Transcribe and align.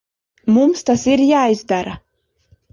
Mums 0.55 0.81
tas 0.87 1.05
ir 1.17 1.25
jāizdara. 1.33 1.97